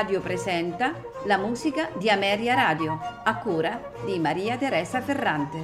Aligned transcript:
Radio 0.00 0.22
presenta 0.22 0.98
la 1.26 1.36
musica 1.36 1.90
di 1.98 2.08
Ameria 2.08 2.54
Radio, 2.54 2.98
a 3.22 3.36
cura 3.36 3.92
di 4.06 4.18
Maria 4.18 4.56
Teresa 4.56 5.02
Ferrante. 5.02 5.58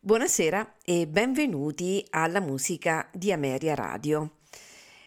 Buonasera 0.00 0.74
e 0.84 1.06
benvenuti 1.06 2.06
alla 2.10 2.40
musica 2.40 3.08
di 3.10 3.32
Ameria 3.32 3.74
Radio. 3.74 4.32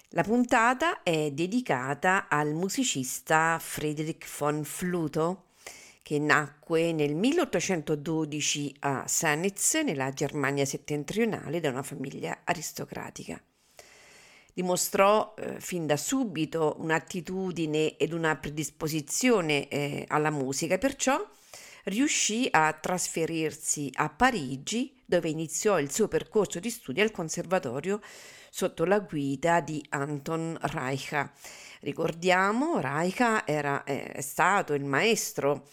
La 0.10 0.24
puntata 0.24 1.04
è 1.04 1.30
dedicata 1.30 2.26
al 2.28 2.54
musicista 2.54 3.60
Friedrich 3.62 4.26
von 4.40 4.64
Fluto, 4.64 5.47
che 6.08 6.20
nacque 6.20 6.94
nel 6.94 7.16
1812 7.16 8.78
a 8.80 9.06
Sanitz, 9.10 9.74
nella 9.84 10.10
Germania 10.12 10.64
settentrionale, 10.64 11.60
da 11.60 11.68
una 11.68 11.84
famiglia 11.84 12.44
aristocratica. 12.46 13.38
Dimostrò 14.54 15.34
eh, 15.38 15.60
fin 15.60 15.86
da 15.86 15.98
subito 15.98 16.78
un'attitudine 16.80 17.98
ed 17.98 18.14
una 18.14 18.38
predisposizione 18.38 19.68
eh, 19.68 20.06
alla 20.08 20.30
musica 20.30 20.78
perciò 20.78 21.22
riuscì 21.84 22.48
a 22.52 22.72
trasferirsi 22.72 23.90
a 23.96 24.08
Parigi, 24.08 25.02
dove 25.06 25.28
iniziò 25.28 25.78
il 25.78 25.92
suo 25.92 26.08
percorso 26.08 26.62
di 26.62 26.70
studi 26.70 27.02
al 27.02 27.12
conservatorio 27.12 28.00
sotto 28.50 28.86
la 28.86 29.00
guida 29.00 29.60
di 29.60 29.86
Anton 29.90 30.58
Reicha. 30.62 31.34
Ricordiamo, 31.82 32.80
Reicha 32.80 33.46
era, 33.46 33.84
eh, 33.84 34.06
è 34.06 34.22
stato 34.22 34.74
il 34.74 34.84
maestro 34.84 35.68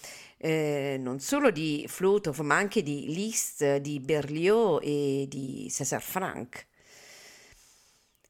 eh, 0.45 0.98
non 1.00 1.20
solo 1.20 1.50
di 1.50 1.87
Flutov, 1.89 2.41
ma 2.41 2.56
anche 2.56 2.83
di 2.83 3.06
Liszt, 3.14 3.77
di 3.77 3.98
Berlioz 3.98 4.81
e 4.83 5.25
di 5.27 5.69
César 5.70 6.03
Franck. 6.03 6.67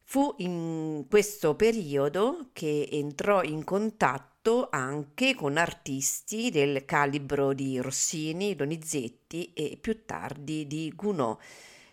Fu 0.05 0.33
in 0.39 1.07
questo 1.11 1.57
periodo 1.57 2.51
che 2.53 2.89
entrò 2.92 3.42
in 3.42 3.65
contatto 3.65 4.69
anche 4.70 5.35
con 5.35 5.57
artisti 5.57 6.51
del 6.51 6.85
calibro 6.85 7.53
di 7.53 7.81
Rossini, 7.81 8.55
Donizetti 8.55 9.53
e 9.53 9.77
più 9.81 10.05
tardi 10.05 10.69
di 10.69 10.92
Gounod, 10.95 11.37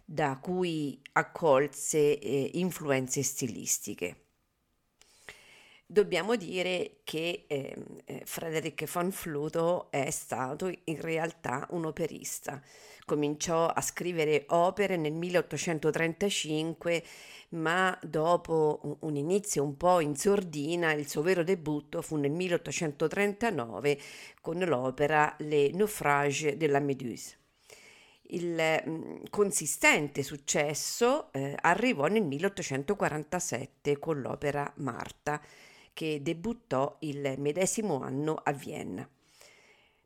da 0.05 0.37
cui 0.39 1.01
accolse 1.13 2.19
eh, 2.19 2.51
influenze 2.53 3.23
stilistiche. 3.23 4.30
Dobbiamo 5.91 6.37
dire 6.37 6.99
che 7.03 7.43
ehm, 7.47 7.83
eh, 8.05 8.21
Frederick 8.23 8.89
von 8.89 9.11
Fluto 9.11 9.91
è 9.91 10.09
stato 10.09 10.71
in 10.85 11.01
realtà 11.01 11.67
un 11.71 11.83
operista. 11.83 12.61
Cominciò 13.03 13.65
a 13.65 13.81
scrivere 13.81 14.45
opere 14.51 14.95
nel 14.95 15.11
1835, 15.11 17.03
ma 17.49 17.99
dopo 18.01 18.99
un 19.01 19.17
inizio 19.17 19.63
un 19.63 19.75
po' 19.75 19.99
in 19.99 20.15
sordina, 20.15 20.93
il 20.93 21.09
suo 21.09 21.23
vero 21.23 21.43
debutto 21.43 22.01
fu 22.01 22.15
nel 22.15 22.31
1839 22.31 23.99
con 24.39 24.59
l'opera 24.59 25.35
Les 25.39 25.73
naufrages 25.73 26.53
de 26.53 26.67
la 26.67 26.79
Méduse. 26.79 27.37
Il 28.27 28.81
mm, 28.87 29.23
consistente 29.29 30.23
successo 30.23 31.33
eh, 31.33 31.53
arrivò 31.59 32.07
nel 32.07 32.23
1847 32.23 33.99
con 33.99 34.21
l'opera 34.21 34.71
Marta 34.77 35.41
che 35.93 36.21
debuttò 36.21 36.97
il 37.01 37.35
medesimo 37.37 38.01
anno 38.01 38.39
a 38.43 38.51
Vienna. 38.51 39.07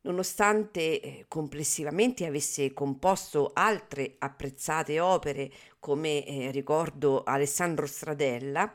Nonostante 0.01 1.01
eh, 1.01 1.25
complessivamente 1.27 2.25
avesse 2.25 2.73
composto 2.73 3.51
altre 3.53 4.15
apprezzate 4.19 4.99
opere 4.99 5.51
come 5.79 6.25
eh, 6.25 6.51
ricordo 6.51 7.23
Alessandro 7.23 7.87
Stradella, 7.87 8.71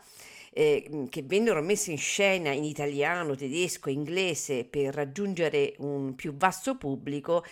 eh, 0.52 1.06
che 1.08 1.22
vennero 1.22 1.62
messe 1.62 1.92
in 1.92 1.98
scena 1.98 2.50
in 2.50 2.64
italiano, 2.64 3.36
tedesco 3.36 3.90
inglese 3.90 4.64
per 4.64 4.92
raggiungere 4.92 5.74
un 5.78 6.16
più 6.16 6.34
vasto 6.34 6.76
pubblico, 6.76 7.44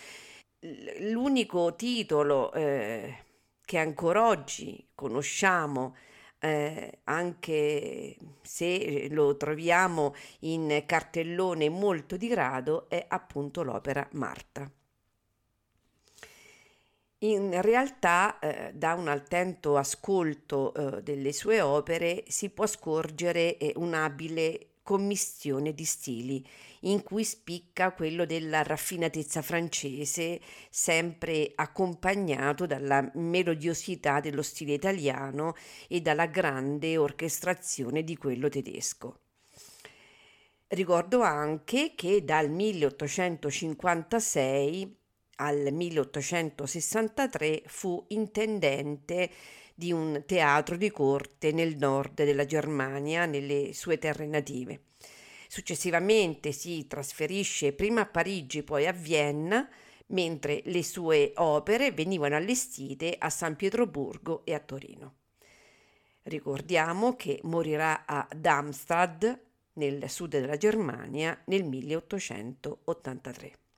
l'unico 0.99 1.75
titolo 1.75 2.51
eh, 2.51 3.15
che 3.63 3.77
ancora 3.77 4.27
oggi 4.27 4.89
conosciamo 4.93 5.95
eh, 6.39 6.99
anche 7.03 8.17
se 8.41 9.07
lo 9.11 9.37
troviamo 9.37 10.15
in 10.39 10.83
cartellone 10.85 11.69
molto 11.69 12.17
di 12.17 12.27
grado, 12.27 12.89
è 12.89 13.05
appunto 13.07 13.63
l'opera 13.63 14.07
Marta. 14.13 14.69
In 17.21 17.61
realtà, 17.61 18.39
eh, 18.39 18.71
da 18.73 18.93
un 18.93 19.09
attento 19.09 19.75
ascolto 19.75 20.73
eh, 20.73 21.03
delle 21.03 21.33
sue 21.33 21.59
opere 21.59 22.23
si 22.27 22.49
può 22.49 22.65
scorgere 22.65 23.57
eh, 23.57 23.73
un'abile 23.75 24.67
commistione 24.89 25.75
di 25.75 25.85
stili, 25.85 26.43
in 26.81 27.03
cui 27.03 27.23
spicca 27.23 27.91
quello 27.91 28.25
della 28.25 28.63
raffinatezza 28.63 29.43
francese, 29.43 30.41
sempre 30.71 31.51
accompagnato 31.53 32.65
dalla 32.65 33.07
melodiosità 33.13 34.19
dello 34.19 34.41
stile 34.41 34.73
italiano 34.73 35.53
e 35.87 36.01
dalla 36.01 36.25
grande 36.25 36.97
orchestrazione 36.97 38.03
di 38.03 38.17
quello 38.17 38.49
tedesco. 38.49 39.19
Ricordo 40.69 41.21
anche 41.21 41.93
che 41.95 42.25
dal 42.25 42.49
1856 42.49 44.97
al 45.35 45.71
1863 45.71 47.61
fu 47.67 48.03
intendente 48.07 49.29
di 49.79 49.91
un 49.93 50.23
teatro 50.25 50.75
di 50.75 50.91
corte 50.91 51.53
nel 51.53 51.77
nord 51.77 52.25
della 52.25 52.45
Germania, 52.45 53.25
nelle 53.25 53.71
sue 53.71 53.97
terre 53.97 54.27
native. 54.27 54.87
Successivamente 55.47 56.51
si 56.51 56.85
trasferisce 56.85 57.71
prima 57.71 58.01
a 58.01 58.05
Parigi, 58.05 58.61
poi 58.61 58.87
a 58.87 58.91
Vienna, 58.91 59.69
mentre 60.07 60.63
le 60.65 60.83
sue 60.83 61.31
opere 61.37 61.91
venivano 61.91 62.35
allestite 62.35 63.15
a 63.17 63.29
San 63.29 63.55
Pietroburgo 63.55 64.41
e 64.43 64.53
a 64.53 64.59
Torino. 64.59 65.13
Ricordiamo 66.23 67.15
che 67.15 67.39
morirà 67.43 68.05
a 68.05 68.27
Darmstadt, 68.35 69.43
nel 69.73 70.09
sud 70.09 70.31
della 70.31 70.57
Germania, 70.57 71.41
nel 71.45 71.63
1883. 71.63 73.68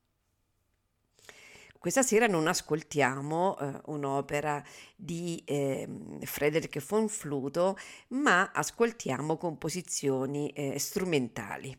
Questa 1.81 2.03
sera 2.03 2.27
non 2.27 2.45
ascoltiamo 2.45 3.57
eh, 3.57 3.81
un'opera 3.85 4.63
di 4.95 5.41
eh, 5.47 5.89
Frederick 6.21 6.79
von 6.85 7.07
Fluto, 7.07 7.75
ma 8.09 8.51
ascoltiamo 8.53 9.35
composizioni 9.35 10.49
eh, 10.49 10.77
strumentali. 10.77 11.75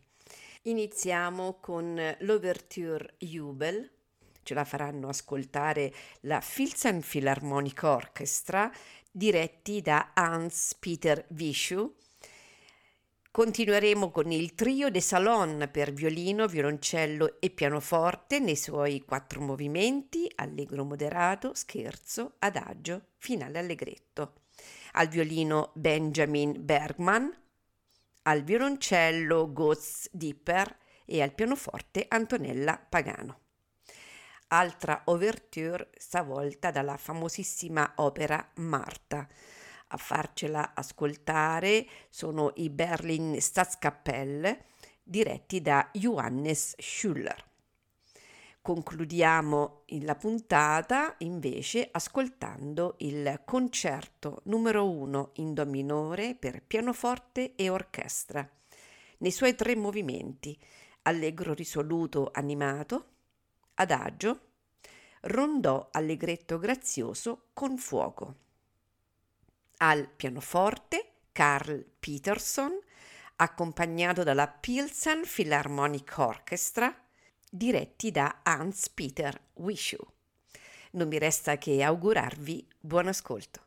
Iniziamo 0.62 1.58
con 1.60 2.16
l'Ouverture 2.18 3.14
Jubel, 3.18 3.88
ce 4.42 4.54
la 4.54 4.64
faranno 4.64 5.06
ascoltare 5.06 5.94
la 6.22 6.40
Filzen 6.40 7.00
Philharmonic 7.00 7.84
Orchestra, 7.84 8.72
diretti 9.08 9.82
da 9.82 10.10
Hans 10.14 10.74
Peter 10.80 11.24
Wischu, 11.28 11.94
Continueremo 13.32 14.10
con 14.10 14.30
il 14.30 14.54
trio 14.54 14.90
de 14.90 15.00
Salon 15.00 15.70
per 15.72 15.94
violino, 15.94 16.46
violoncello 16.46 17.40
e 17.40 17.48
pianoforte 17.48 18.38
nei 18.40 18.56
suoi 18.56 19.02
quattro 19.06 19.40
movimenti, 19.40 20.30
allegro 20.34 20.84
moderato, 20.84 21.54
scherzo, 21.54 22.34
adagio, 22.40 23.12
finale 23.16 23.58
allegretto. 23.58 24.42
Al 24.92 25.08
violino 25.08 25.70
Benjamin 25.72 26.62
Bergman, 26.62 27.34
al 28.24 28.42
violoncello 28.42 29.50
Götz 29.50 30.10
Dipper 30.12 30.76
e 31.06 31.22
al 31.22 31.32
pianoforte 31.32 32.04
Antonella 32.08 32.76
Pagano. 32.86 33.40
Altra 34.48 35.04
ouverture 35.06 35.88
stavolta 35.96 36.70
dalla 36.70 36.98
famosissima 36.98 37.94
opera 37.96 38.46
Marta 38.56 39.26
a 39.92 39.96
farcela 39.98 40.72
ascoltare 40.74 41.86
sono 42.08 42.52
i 42.56 42.70
Berlin 42.70 43.40
Staatskapelle 43.40 44.64
diretti 45.02 45.60
da 45.60 45.88
Johannes 45.92 46.74
Schuller. 46.78 47.50
Concludiamo 48.62 49.82
la 50.02 50.14
puntata 50.14 51.16
invece 51.18 51.88
ascoltando 51.90 52.94
il 52.98 53.42
concerto 53.44 54.40
numero 54.44 54.88
1 54.88 55.32
in 55.34 55.52
Do 55.52 55.66
minore 55.66 56.34
per 56.36 56.62
pianoforte 56.62 57.54
e 57.56 57.68
orchestra, 57.68 58.48
nei 59.18 59.32
suoi 59.32 59.54
tre 59.54 59.74
movimenti, 59.74 60.56
allegro 61.02 61.54
risoluto 61.54 62.30
animato, 62.32 63.06
adagio, 63.74 64.40
rondò 65.22 65.88
allegretto 65.90 66.58
grazioso 66.58 67.48
con 67.52 67.76
fuoco 67.76 68.36
al 69.78 70.08
pianoforte 70.08 71.12
Carl 71.32 71.84
Peterson, 71.98 72.78
accompagnato 73.36 74.22
dalla 74.22 74.46
Pilsen 74.46 75.22
Philharmonic 75.22 76.14
Orchestra, 76.16 76.94
diretti 77.50 78.10
da 78.10 78.40
Hans-Peter 78.42 79.40
Wischu. 79.54 80.06
Non 80.92 81.08
mi 81.08 81.18
resta 81.18 81.56
che 81.58 81.82
augurarvi 81.82 82.68
buon 82.78 83.08
ascolto. 83.08 83.66